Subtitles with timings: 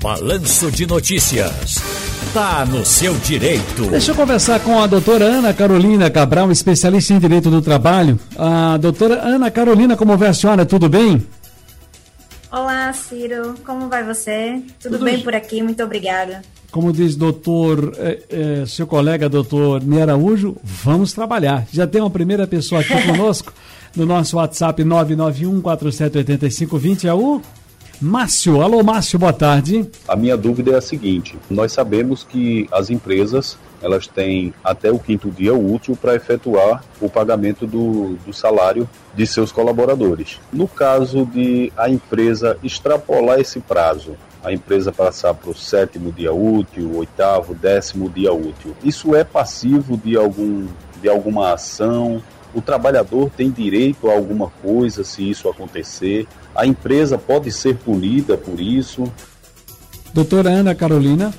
[0.00, 1.74] Balanço de Notícias.
[2.32, 3.90] Tá no seu direito.
[3.90, 8.18] Deixa eu conversar com a doutora Ana Carolina Cabral, especialista em Direito do Trabalho.
[8.36, 10.64] A doutora Ana Carolina, como vai a senhora?
[10.64, 11.26] Tudo bem?
[12.52, 13.56] Olá, Ciro.
[13.66, 14.62] Como vai você?
[14.80, 15.62] Tudo, Tudo bem por aqui?
[15.62, 16.42] Muito obrigada.
[16.70, 21.66] Como diz doutor, é, é, seu colega doutor Ney Araújo, vamos trabalhar.
[21.72, 23.52] Já tem uma primeira pessoa aqui conosco
[23.96, 27.40] no nosso WhatsApp 991 478520, é o
[28.00, 28.62] Márcio.
[28.62, 29.90] Alô, Márcio, boa tarde.
[30.06, 34.98] A minha dúvida é a seguinte: nós sabemos que as empresas elas têm até o
[34.98, 40.40] quinto dia útil para efetuar o pagamento do, do salário de seus colaboradores.
[40.52, 46.32] No caso de a empresa extrapolar esse prazo, a empresa passar para o sétimo dia
[46.32, 50.66] útil, oitavo, décimo dia útil, isso é passivo de, algum,
[51.00, 52.22] de alguma ação?
[52.54, 56.26] O trabalhador tem direito a alguma coisa se isso acontecer?
[56.54, 59.12] A empresa pode ser punida por isso?
[60.12, 61.32] Doutora Ana Carolina.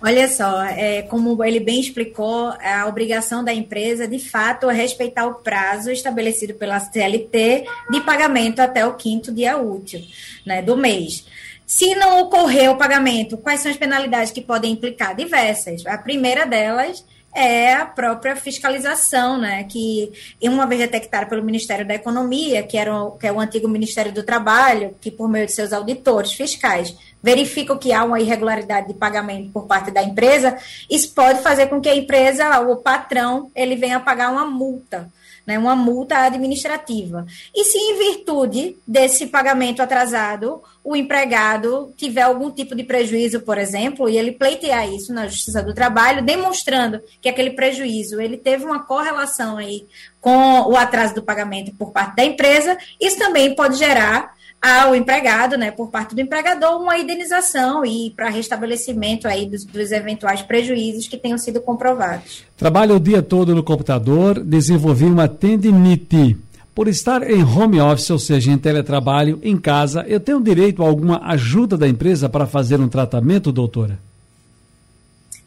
[0.00, 5.26] Olha só, é, como ele bem explicou, a obrigação da empresa, de fato, é respeitar
[5.26, 10.00] o prazo estabelecido pela CLT de pagamento até o quinto dia útil
[10.46, 11.26] né, do mês.
[11.66, 15.16] Se não ocorrer o pagamento, quais são as penalidades que podem implicar?
[15.16, 15.84] Diversas.
[15.84, 19.64] A primeira delas é a própria fiscalização, né?
[19.64, 20.12] Que
[20.42, 24.12] uma vez detectada pelo Ministério da Economia, que era o, que é o antigo Ministério
[24.12, 28.94] do Trabalho, que por meio de seus auditores fiscais verificam que há uma irregularidade de
[28.94, 30.56] pagamento por parte da empresa,
[30.88, 35.08] isso pode fazer com que a empresa, o patrão, ele venha pagar uma multa
[35.48, 37.26] né, uma multa administrativa.
[37.56, 43.56] E se em virtude desse pagamento atrasado, o empregado tiver algum tipo de prejuízo, por
[43.56, 48.66] exemplo, e ele pleitear isso na Justiça do Trabalho, demonstrando que aquele prejuízo ele teve
[48.66, 49.86] uma correlação aí
[50.20, 55.56] com o atraso do pagamento por parte da empresa, isso também pode gerar ao empregado,
[55.56, 61.06] né, por parte do empregador, uma indenização e para restabelecimento aí dos, dos, eventuais prejuízos
[61.06, 62.44] que tenham sido comprovados.
[62.56, 66.36] Trabalho o dia todo no computador, desenvolvi uma tendinite.
[66.74, 70.86] Por estar em home office, ou seja, em teletrabalho, em casa, eu tenho direito a
[70.86, 73.98] alguma ajuda da empresa para fazer um tratamento, doutora?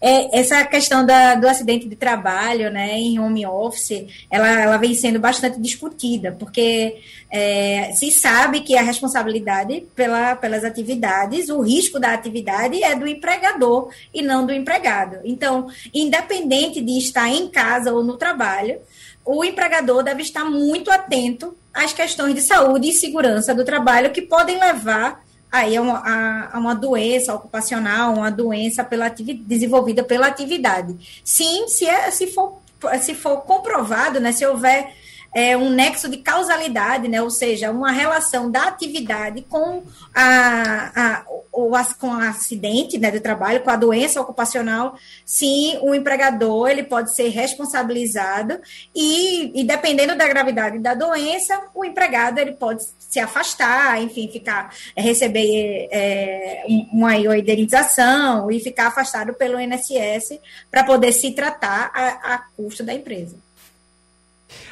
[0.02, 4.96] É, essa questão da, do acidente de trabalho, né, em home office, ela, ela vem
[4.96, 6.98] sendo bastante discutida, porque
[7.30, 13.08] é, se sabe que a responsabilidade pela, pelas atividades, o risco da atividade é do
[13.08, 15.20] empregador e não do empregado.
[15.24, 18.80] Então, independente de estar em casa ou no trabalho,
[19.24, 24.24] o empregador deve estar muito atento às questões de saúde e segurança do trabalho que
[24.24, 26.02] podem levar aí é uma,
[26.54, 31.22] a, uma doença ocupacional, uma doença pela desenvolvida pela atividade.
[31.24, 32.60] Sim, se, é, se, for,
[33.02, 34.94] se for comprovado, né, se houver
[35.34, 37.22] é, um nexo de causalidade, né?
[37.22, 39.84] ou seja, uma relação da atividade com,
[40.14, 45.96] a, a, o, com o acidente né, de trabalho, com a doença ocupacional, sim, o
[45.96, 48.60] empregador ele pode ser responsabilizado
[48.94, 54.74] e, e dependendo da gravidade da doença, o empregado ele pode se afastar, enfim, ficar
[54.96, 62.38] receber é, uma indenização e ficar afastado pelo INSS para poder se tratar a, a
[62.56, 63.38] custo da empresa.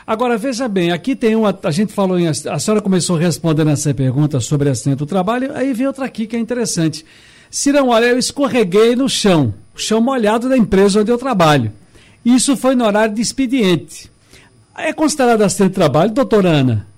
[0.05, 1.57] Agora, veja bem, aqui tem uma.
[1.63, 2.27] A gente falou em.
[2.27, 6.35] A senhora começou respondendo essa pergunta sobre acidente do trabalho, aí vem outra aqui que
[6.35, 7.05] é interessante.
[7.51, 11.71] Cirão, olha, eu escorreguei no chão, o chão molhado da empresa onde eu trabalho.
[12.23, 14.09] Isso foi no horário de expediente.
[14.77, 16.88] É considerado acidente de trabalho, doutora Ana?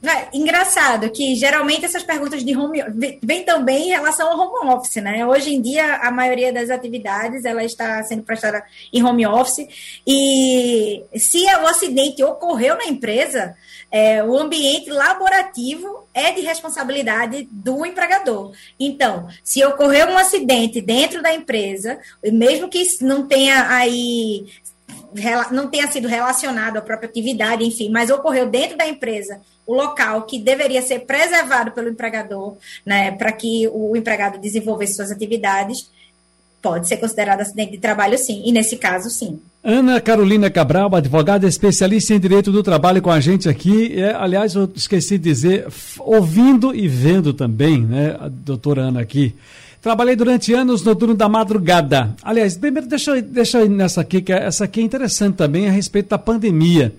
[0.00, 2.80] É, engraçado que geralmente essas perguntas de home
[3.20, 5.26] vêm também em relação ao home office, né?
[5.26, 9.66] Hoje em dia a maioria das atividades ela está sendo prestada em home office
[10.06, 13.56] e se o acidente ocorreu na empresa,
[13.90, 18.52] é, o ambiente laborativo é de responsabilidade do empregador.
[18.78, 24.46] Então, se ocorreu um acidente dentro da empresa, mesmo que não tenha aí
[25.50, 30.22] não tenha sido relacionado à própria atividade, enfim, mas ocorreu dentro da empresa, o local
[30.22, 35.90] que deveria ser preservado pelo empregador, né, para que o empregado desenvolvesse suas atividades,
[36.60, 39.40] pode ser considerado acidente de trabalho, sim, e nesse caso, sim.
[39.62, 44.00] Ana Carolina Cabral, advogada especialista em direito do trabalho com a gente aqui.
[44.00, 45.66] É, aliás, eu esqueci de dizer,
[45.98, 49.34] ouvindo e vendo também, né, a doutora Ana aqui.
[49.88, 52.14] Trabalhei durante anos no turno da madrugada.
[52.22, 55.36] Aliás, primeiro deixa eu, deixa eu ir nessa aqui, que é, essa aqui é interessante
[55.36, 56.94] também a respeito da pandemia.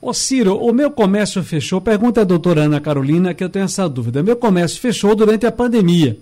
[0.00, 3.88] Ô Ciro, o meu comércio fechou, pergunta a doutora Ana Carolina, que eu tenho essa
[3.88, 4.22] dúvida.
[4.22, 6.16] Meu comércio fechou durante a pandemia.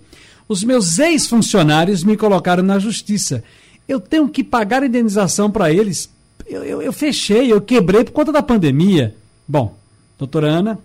[0.48, 3.44] Os meus ex-funcionários me colocaram na justiça.
[3.86, 6.08] Eu tenho que pagar indenização para eles.
[6.46, 9.14] Eu, eu, eu fechei, eu quebrei por conta da pandemia.
[9.46, 9.76] Bom,
[10.18, 10.78] doutora Ana.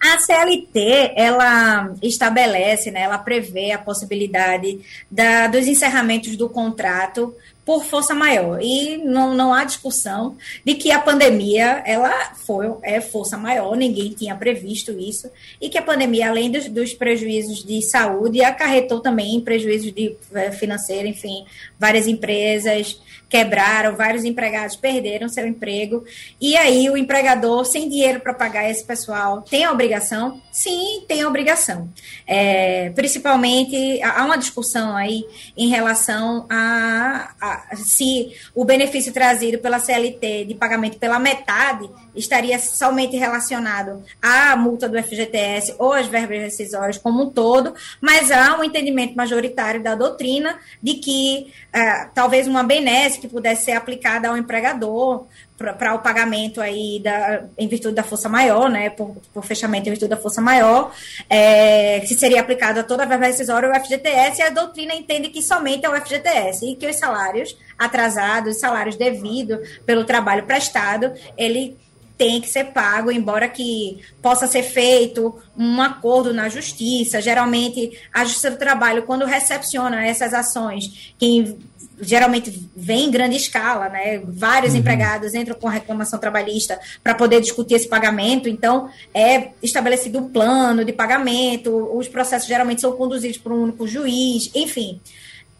[0.00, 4.80] A CLT, ela estabelece, né, ela prevê a possibilidade
[5.10, 7.34] da, dos encerramentos do contrato
[7.64, 8.60] por força maior.
[8.62, 14.10] E não, não há discussão de que a pandemia ela foi é força maior, ninguém
[14.10, 15.30] tinha previsto isso,
[15.60, 20.50] e que a pandemia, além dos, dos prejuízos de saúde, acarretou também prejuízos de eh,
[20.52, 21.44] financeiro, enfim,
[21.78, 26.04] várias empresas quebraram, vários empregados perderam seu emprego,
[26.40, 30.42] e aí o empregador, sem dinheiro para pagar esse pessoal, tem a obrigação?
[30.50, 31.88] Sim, tem a obrigação.
[32.26, 35.24] É, principalmente, há uma discussão aí
[35.56, 42.58] em relação a, a se o benefício trazido pela CLT de pagamento pela metade estaria
[42.58, 48.58] somente relacionado à multa do FGTS ou às verbas rescisórias como um todo, mas há
[48.58, 54.28] um entendimento majoritário da doutrina de que uh, talvez uma benesse que pudesse ser aplicada
[54.28, 55.26] ao empregador
[55.60, 59.92] para o pagamento aí da, em virtude da força maior, né, por, por fechamento em
[59.92, 60.90] virtude da força maior,
[61.28, 65.28] é, que seria aplicado a toda a verba rescisória o FGTS, e a doutrina entende
[65.28, 71.12] que somente é o FGTS, e que os salários atrasados, salários devidos pelo trabalho prestado,
[71.36, 71.76] ele
[72.16, 77.18] tem que ser pago, embora que possa ser feito um acordo na justiça.
[77.18, 81.58] Geralmente, a Justiça do Trabalho, quando recepciona essas ações, quem
[82.00, 84.20] geralmente vem em grande escala, né?
[84.24, 84.80] Vários uhum.
[84.80, 88.48] empregados entram com reclamação trabalhista para poder discutir esse pagamento.
[88.48, 93.86] Então, é estabelecido um plano de pagamento, os processos geralmente são conduzidos por um único
[93.86, 95.00] juiz, enfim.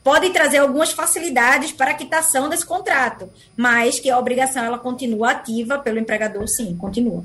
[0.02, 5.32] Podem trazer algumas facilidades para a quitação desse contrato, mas que a obrigação ela continua
[5.32, 7.22] ativa pelo empregador, sim, continua.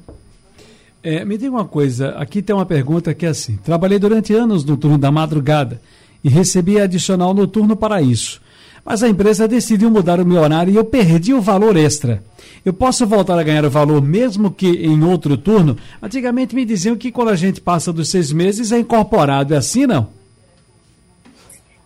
[1.01, 4.65] É, me diga uma coisa, aqui tem uma pergunta que é assim: trabalhei durante anos
[4.65, 5.79] no turno da madrugada
[6.23, 8.41] e recebi adicional noturno para isso
[8.85, 12.23] mas a empresa decidiu mudar o meu horário e eu perdi o valor extra.
[12.63, 15.75] Eu posso voltar a ganhar o valor mesmo que em outro turno?
[16.01, 19.87] Antigamente me diziam que quando a gente passa dos seis meses é incorporado, é assim
[19.87, 20.07] não?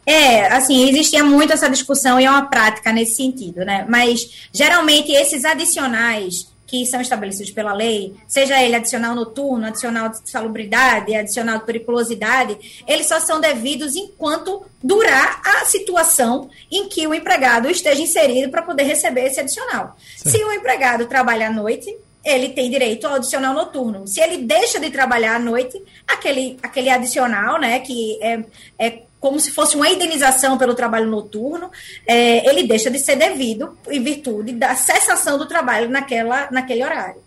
[0.05, 3.85] É, assim, existia muito essa discussão e é uma prática nesse sentido, né?
[3.87, 10.29] Mas geralmente esses adicionais que são estabelecidos pela lei, seja ele adicional noturno, adicional de
[10.29, 17.13] salubridade, adicional de periculosidade, eles só são devidos enquanto durar a situação em que o
[17.13, 19.97] empregado esteja inserido para poder receber esse adicional.
[20.15, 20.37] Certo.
[20.37, 24.05] Se o empregado trabalha à noite, ele tem direito ao adicional noturno.
[24.05, 28.43] Se ele deixa de trabalhar à noite, aquele, aquele adicional, né, que é,
[28.77, 31.69] é como se fosse uma indenização pelo trabalho noturno,
[32.07, 37.21] é, ele deixa de ser devido em virtude da cessação do trabalho naquela, naquele horário.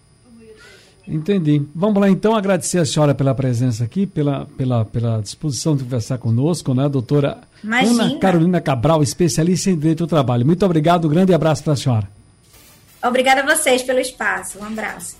[1.06, 1.62] Entendi.
[1.74, 6.18] Vamos lá então agradecer a senhora pela presença aqui, pela, pela, pela disposição de conversar
[6.18, 8.04] conosco, né, doutora Imagina.
[8.04, 10.46] Ana Carolina Cabral, especialista em direito do trabalho.
[10.46, 12.08] Muito obrigado, um grande abraço para a senhora.
[13.04, 14.60] Obrigada a vocês pelo espaço.
[14.60, 15.16] Um abraço.